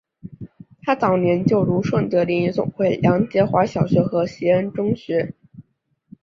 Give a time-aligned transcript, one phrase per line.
[0.81, 5.35] 她早年就读顺德联谊总会梁洁华小学和协恩中学。